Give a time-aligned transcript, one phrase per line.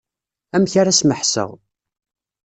[0.55, 1.51] Amek ara smeḥseɣ.